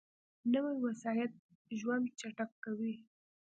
نوې 0.53 0.73
وسایط 0.85 1.31
ژوند 1.79 2.05
چټک 2.19 2.51
کوي 2.63 2.93